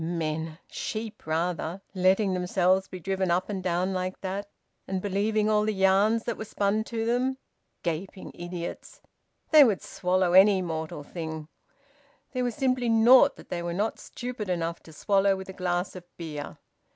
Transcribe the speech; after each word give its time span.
Men? 0.03 0.57
Sheep 0.67 1.27
rather! 1.27 1.79
Letting 1.93 2.33
themselves 2.33 2.87
be 2.87 2.99
driven 2.99 3.29
up 3.29 3.49
and 3.49 3.61
down 3.61 3.93
like 3.93 4.19
that, 4.21 4.49
and 4.87 4.99
believing 4.99 5.47
all 5.47 5.61
the 5.63 5.75
yarns 5.75 6.23
that 6.23 6.39
were 6.39 6.45
spun 6.45 6.83
to 6.85 7.05
them! 7.05 7.37
Gaping 7.83 8.31
idiots, 8.33 8.99
they 9.51 9.63
would 9.63 9.83
swallow 9.83 10.33
any 10.33 10.59
mortal 10.63 11.03
thing! 11.03 11.49
There 12.31 12.43
was 12.43 12.55
simply 12.55 12.89
naught 12.89 13.35
that 13.35 13.49
they 13.49 13.61
were 13.61 13.75
not 13.75 13.99
stupid 13.99 14.49
enough 14.49 14.79
to 14.81 14.91
swallow 14.91 15.35
with 15.35 15.49
a 15.49 15.53
glass 15.53 15.95
of 15.95 16.03
beer. 16.17 16.57